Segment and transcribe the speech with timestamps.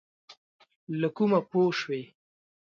[0.99, 2.01] له کومه پوه شوې؟